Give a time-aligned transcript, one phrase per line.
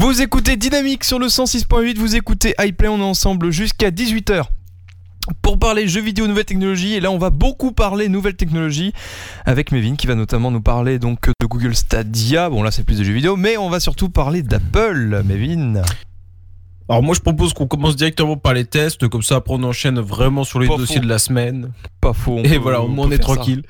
[0.00, 4.44] Vous écoutez Dynamique sur le 106.8, vous écoutez iPlay, on est ensemble jusqu'à 18h
[5.42, 6.94] pour parler jeux vidéo, nouvelles technologies.
[6.94, 8.92] Et là, on va beaucoup parler nouvelles technologies
[9.44, 12.48] avec Mevin qui va notamment nous parler donc de Google Stadia.
[12.48, 15.82] Bon, là, c'est plus de jeux vidéo, mais on va surtout parler d'Apple, Mevin.
[16.88, 19.98] Alors moi je propose qu'on commence directement par les tests, comme ça après on enchaîne
[19.98, 21.72] vraiment sur les dossiers de la semaine.
[22.00, 22.38] Pas faux.
[22.44, 23.64] Et voilà, au moins on, est tranquille.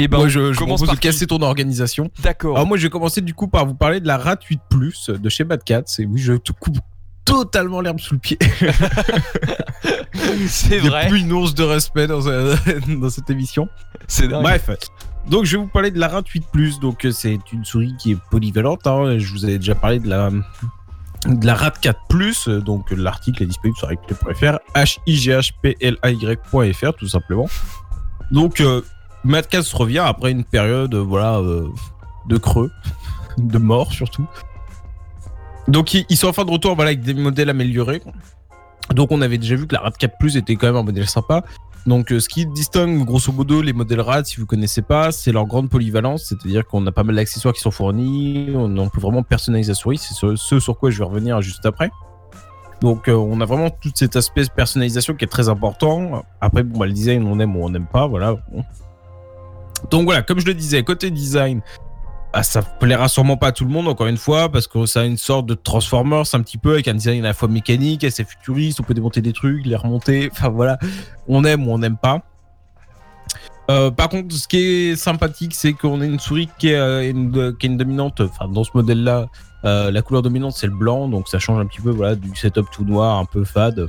[0.00, 2.10] Et ben, moi je, commence par casser ton organisation.
[2.22, 2.56] D'accord.
[2.56, 5.10] Alors moi je vais commencer du coup par vous parler de la RAT 8 Plus
[5.10, 5.84] de chez Bad Cat.
[5.98, 6.78] Et oui, je te coupe
[7.26, 8.38] totalement l'herbe sous le pied.
[10.48, 11.08] c'est vrai.
[11.08, 12.20] plus une once de respect dans,
[12.88, 13.68] dans cette émission.
[14.08, 14.42] C'est dingue.
[14.42, 14.70] Bref.
[15.28, 16.80] Donc je vais vous parler de la RAT 8 Plus.
[16.80, 18.86] Donc c'est une souris qui est polyvalente.
[18.86, 19.18] Hein.
[19.18, 20.30] Je vous avais déjà parlé de la
[21.26, 27.50] de la RAT 4 Plus, donc l'article est disponible sur replay.fr, h-i-g-h-p-l-a-y.fr tout simplement.
[28.30, 28.80] Donc euh,
[29.24, 31.68] 4 revient après une période voilà euh,
[32.26, 32.70] de creux,
[33.38, 34.26] de mort surtout.
[35.68, 38.02] Donc ils, sont enfin de retour avec des modèles améliorés.
[38.94, 41.08] Donc on avait déjà vu que la RAT 4 Plus était quand même un modèle
[41.08, 41.44] sympa.
[41.86, 45.32] Donc, euh, ce qui distingue grosso modo les modèles RAD, si vous connaissez pas, c'est
[45.32, 49.22] leur grande polyvalence, c'est-à-dire qu'on a pas mal d'accessoires qui sont fournis, on, peut vraiment
[49.22, 51.90] personnaliser la souris, c'est ce, sur quoi je vais revenir juste après.
[52.82, 56.22] Donc, euh, on a vraiment tout cet aspect de personnalisation qui est très important.
[56.40, 58.36] Après, bon, bah, le design, on aime ou on n'aime pas, voilà.
[59.90, 61.62] Donc voilà, comme je le disais, côté design,
[62.32, 65.00] ah, ça plaira sûrement pas à tout le monde, encore une fois, parce que ça
[65.00, 68.04] a une sorte de Transformers un petit peu, avec un design à la fois mécanique,
[68.04, 70.78] assez futuriste, on peut démonter des trucs, les remonter, enfin voilà,
[71.26, 72.22] on aime ou on n'aime pas.
[73.70, 77.08] Euh, par contre, ce qui est sympathique, c'est qu'on a une souris qui est, euh,
[77.08, 79.26] une, qui est une, dominante, enfin dans ce modèle-là,
[79.64, 82.34] euh, la couleur dominante c'est le blanc, donc ça change un petit peu voilà, du
[82.34, 83.88] setup tout noir, un peu fade.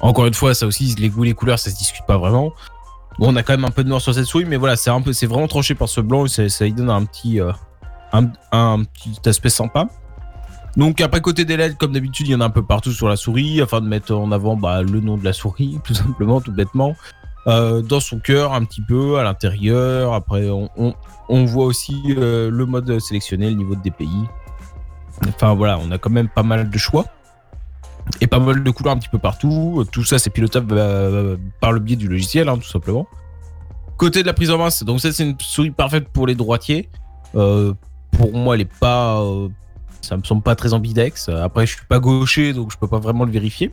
[0.00, 2.52] Encore une fois, ça aussi, les goûts, les couleurs, ça se discute pas vraiment.
[3.18, 4.90] Bon, on a quand même un peu de noir sur cette souris, mais voilà, c'est
[4.90, 7.52] un peu, c'est vraiment tranché par ce blanc et ça, lui donne un petit, euh,
[8.12, 9.88] un, petit aspect sympa.
[10.76, 13.08] Donc après côté des LED, comme d'habitude, il y en a un peu partout sur
[13.08, 16.40] la souris, afin de mettre en avant bah, le nom de la souris, tout simplement,
[16.40, 16.94] tout bêtement.
[17.48, 20.14] Euh, dans son cœur, un petit peu, à l'intérieur.
[20.14, 24.08] Après, on, voit aussi euh, le mode sélectionné, le niveau de DPI.
[25.28, 27.04] Enfin voilà, on a quand même pas mal de choix
[28.20, 29.84] et pas mal de couleurs un petit peu partout.
[29.92, 33.06] Tout ça, c'est pilotable euh, par le biais du logiciel, hein, tout simplement.
[33.96, 36.88] Côté de la prise en main, donc ça, c'est une souris parfaite pour les droitiers.
[37.34, 37.72] Euh,
[38.12, 39.20] pour moi, elle est pas.
[39.20, 39.48] Euh,
[40.00, 41.28] ça me semble pas très ambidex.
[41.28, 43.70] Après, je suis pas gaucher, donc je peux pas vraiment le vérifier.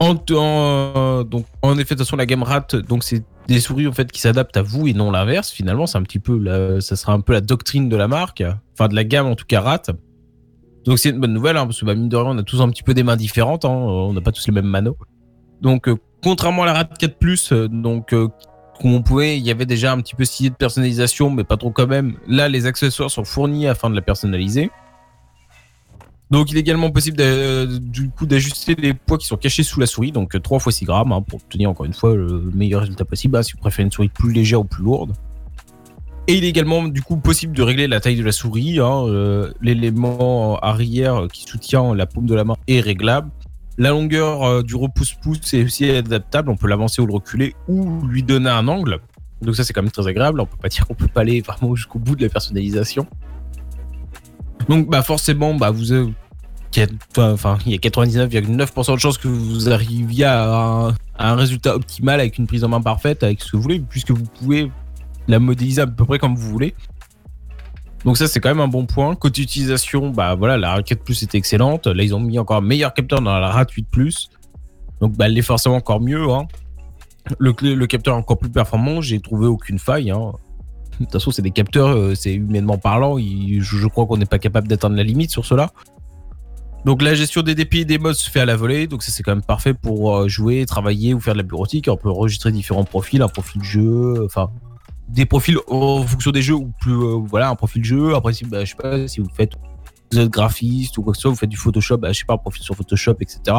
[0.00, 3.92] En, donc, en effet, de toute façon, la gamme RAT, donc c'est des souris en
[3.92, 5.50] fait qui s'adaptent à vous et non l'inverse.
[5.50, 8.42] Finalement, c'est un petit peu, ça sera un peu la doctrine de la marque,
[8.72, 9.82] enfin de la gamme en tout cas RAT.
[10.84, 12.60] Donc c'est une bonne nouvelle, hein, parce que bah, mine de rien, on a tous
[12.60, 14.96] un petit peu des mains différentes, hein, on n'a pas tous les mêmes manos.
[15.62, 18.28] Donc euh, contrairement à la RAD 4 Plus, euh, donc euh,
[18.82, 21.70] on pouvait, il y avait déjà un petit peu stylé de personnalisation, mais pas trop
[21.70, 22.16] quand même.
[22.28, 24.70] Là, les accessoires sont fournis afin de la personnaliser.
[26.30, 27.18] Donc il est également possible
[27.80, 30.84] du coup d'ajuster les poids qui sont cachés sous la souris, donc 3 fois 6
[30.84, 33.92] grammes, hein, pour obtenir encore une fois le meilleur résultat possible, si vous préférez une
[33.92, 35.12] souris plus légère ou plus lourde.
[36.26, 38.78] Et il est également du coup possible de régler la taille de la souris.
[38.78, 43.30] Hein, euh, L'élément arrière qui soutient la paume de la main est réglable.
[43.76, 46.48] La longueur euh, du repousse-pouce est aussi adaptable.
[46.48, 49.00] On peut l'avancer ou le reculer ou lui donner un angle.
[49.42, 50.40] Donc ça c'est quand même très agréable.
[50.40, 53.06] On peut pas dire qu'on peut pas aller vraiment jusqu'au bout de la personnalisation.
[54.70, 55.92] Donc bah forcément bah vous
[57.18, 62.38] enfin il y a 99,9% de chances que vous arriviez à un résultat optimal avec
[62.38, 64.70] une prise en main parfaite avec ce que vous voulez puisque vous pouvez
[65.28, 66.74] la modéliser à peu près comme vous voulez.
[68.04, 69.14] Donc ça c'est quand même un bon point.
[69.14, 71.86] Côté utilisation, bah voilà, la 4 Plus est excellente.
[71.86, 74.28] Là ils ont mis encore un meilleur capteur dans la RAT 8 Plus.
[75.00, 76.30] Donc bah, elle est forcément encore mieux.
[76.30, 76.46] Hein.
[77.38, 80.10] Le, le, capteur est encore plus performant, j'ai trouvé aucune faille.
[80.10, 80.32] Hein.
[81.00, 83.16] De toute façon c'est des capteurs, euh, c'est humainement parlant.
[83.18, 85.72] je, crois qu'on n'est pas capable d'atteindre la limite sur cela.
[86.84, 89.10] Donc la gestion des dépits et des modes se fait à la volée, donc ça
[89.10, 91.88] c'est quand même parfait pour euh, jouer, travailler ou faire de la bureautique.
[91.88, 94.50] On peut enregistrer différents profils, un profil jeu, enfin
[95.08, 98.14] des profils en fonction des jeux ou plus euh, voilà un profil jeu.
[98.14, 99.52] Après si bah, je sais pas si vous faites
[100.12, 102.24] vous êtes graphiste ou quoi que ce soit vous faites du Photoshop bah, je sais
[102.24, 103.56] pas un profil sur Photoshop etc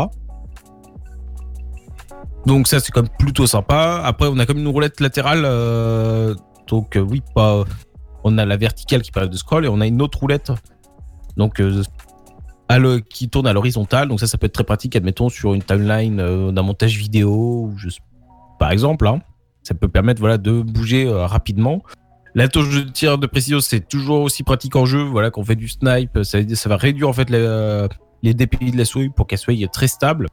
[2.45, 4.01] donc ça c'est quand même plutôt sympa.
[4.03, 6.35] Après on a comme une roulette latérale euh,
[6.67, 7.63] donc euh, oui pas
[8.23, 10.51] on a la verticale qui permet de scroll et on a une autre roulette
[11.37, 11.61] donc
[13.09, 14.07] qui tourne à l'horizontale.
[14.07, 17.71] Donc ça ça peut être très pratique admettons sur une timeline d'un montage vidéo
[18.57, 19.21] par exemple hein
[19.65, 21.83] ça peut permettre voilà, de bouger euh, rapidement.
[22.33, 25.01] La touche de tir de précision, c'est toujours aussi pratique en jeu.
[25.01, 28.85] Voilà, quand on fait du snipe, ça, va réduire en fait les DPI de la
[28.85, 30.27] souris pour qu'elle soit très stable.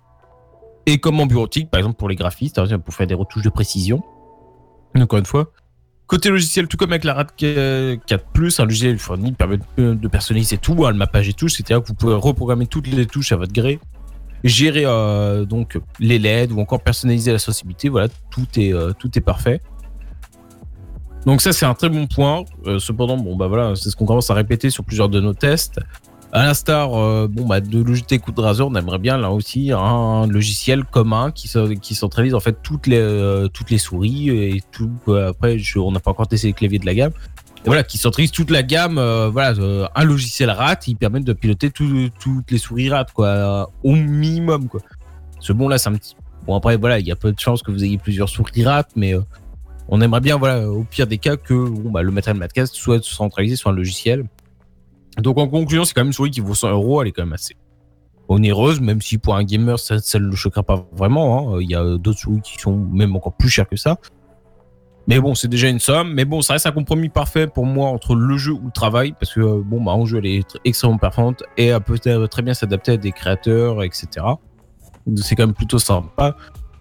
[0.86, 4.02] Et comme en bureautique, par exemple pour les graphistes, pour faire des retouches de précision.
[4.96, 5.52] Encore une fois,
[6.12, 8.00] Côté logiciel, tout comme avec la RAD 4
[8.58, 11.94] un logiciel fourni permet de personnaliser tout, hein, le mappage et tout, c'est-à-dire que vous
[11.94, 13.80] pouvez reprogrammer toutes les touches à votre gré,
[14.44, 17.88] gérer euh, donc les LED ou encore personnaliser la sensibilité.
[17.88, 19.60] Voilà, tout est euh, tout est parfait.
[21.26, 22.44] Donc ça c'est un très bon point.
[22.66, 25.34] Euh, cependant, bon bah voilà, c'est ce qu'on commence à répéter sur plusieurs de nos
[25.34, 25.80] tests.
[26.34, 26.88] À l'instar
[27.28, 31.30] bon bah de Logitech ou de Razer, on aimerait bien là aussi un logiciel commun
[31.30, 31.52] qui,
[31.82, 34.90] qui centralise en fait toutes les toutes les souris et tout.
[35.28, 37.12] après, on n'a pas encore testé les claviers de la gamme.
[37.64, 38.94] Voilà, qui centralise toute la gamme.
[39.32, 39.54] voilà,
[39.94, 44.80] un logiciel RAT, qui permet de piloter toutes les souris RAT quoi, au minimum quoi.
[45.40, 46.16] Ce bon là, c'est un petit.
[46.46, 48.88] Bon après voilà, il y a peu de chances que vous ayez plusieurs souris RAT,
[48.96, 49.14] mais
[49.88, 53.56] on aimerait bien, voilà, au pire des cas, que bah, le matériel Madcast soit centralisé
[53.56, 54.24] sur un logiciel.
[55.18, 57.24] Donc en conclusion, c'est quand même une souris qui vaut 100 euros, elle est quand
[57.24, 57.56] même assez
[58.28, 61.54] onéreuse, même si pour un gamer, ça ne le choquera pas vraiment.
[61.54, 61.58] Hein.
[61.60, 63.98] Il y a d'autres souris qui sont même encore plus chères que ça.
[65.08, 66.12] Mais bon, c'est déjà une somme.
[66.14, 69.14] Mais bon, ça reste un compromis parfait pour moi entre le jeu ou le travail,
[69.18, 72.54] parce que bon, bah, en jeu, elle est extrêmement performante et elle peut très bien
[72.54, 74.06] s'adapter à des créateurs, etc.
[75.16, 76.36] C'est quand même plutôt sympa,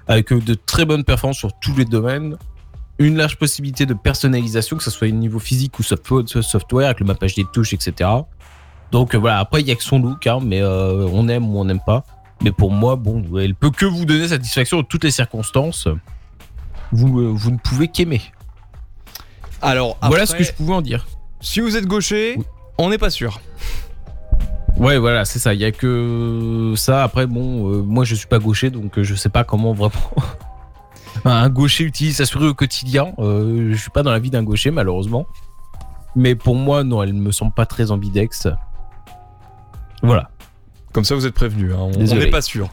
[0.07, 2.37] avec de très bonnes performances sur tous les domaines
[3.05, 7.05] une large possibilité de personnalisation, que ce soit au niveau physique ou software, avec le
[7.05, 8.09] mappage des touches, etc.
[8.91, 11.49] Donc euh, voilà, après il y a que son look, hein, mais euh, on aime
[11.49, 12.03] ou on n'aime pas.
[12.43, 15.87] Mais pour moi, bon, elle peut que vous donner satisfaction en toutes les circonstances.
[16.91, 18.21] Vous, euh, vous ne pouvez qu'aimer.
[19.61, 21.07] Alors, voilà ce que je pouvais en dire.
[21.39, 22.37] Si vous êtes gaucher,
[22.77, 23.39] on n'est pas sûr.
[24.77, 25.53] Ouais, voilà, c'est ça.
[25.53, 27.03] Il y a que ça.
[27.03, 29.93] Après, bon, moi je suis pas gaucher, donc je sais pas comment vraiment
[31.25, 33.13] un gaucher utilise sa souris au quotidien.
[33.19, 35.25] Euh, je suis pas dans la vie d'un gaucher, malheureusement.
[36.15, 38.47] Mais pour moi, non, elle ne me semble pas très ambidex.
[40.01, 40.29] Voilà.
[40.93, 41.73] Comme ça, vous êtes prévenu.
[41.73, 41.91] Hein.
[41.95, 42.69] On n'est pas sûr.